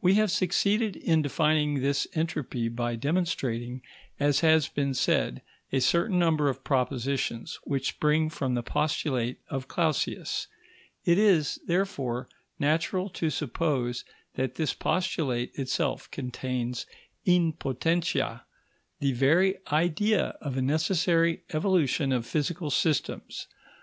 We 0.00 0.14
have 0.14 0.30
succeeded 0.30 0.96
in 0.96 1.20
defining 1.20 1.82
this 1.82 2.06
entropy 2.14 2.70
by 2.70 2.96
demonstrating, 2.96 3.82
as 4.18 4.40
has 4.40 4.66
been 4.66 4.94
said, 4.94 5.42
a 5.70 5.80
certain 5.80 6.18
number 6.18 6.48
of 6.48 6.64
propositions 6.64 7.58
which 7.64 7.88
spring 7.88 8.30
from 8.30 8.54
the 8.54 8.62
postulate 8.62 9.40
of 9.50 9.68
Clausius; 9.68 10.46
it 11.04 11.18
is, 11.18 11.58
therefore, 11.66 12.30
natural 12.58 13.10
to 13.10 13.28
suppose 13.28 14.06
that 14.36 14.54
this 14.54 14.72
postulate 14.72 15.50
itself 15.58 16.10
contains 16.10 16.86
in 17.26 17.52
potentia 17.52 18.46
the 19.00 19.12
very 19.12 19.56
idea 19.70 20.28
of 20.40 20.56
a 20.56 20.62
necessary 20.62 21.42
evolution 21.52 22.10
of 22.10 22.24
physical 22.24 22.70
systems. 22.70 23.48